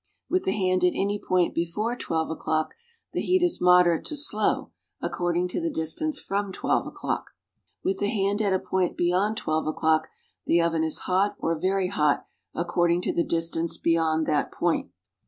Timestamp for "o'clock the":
2.31-3.21, 9.67-10.59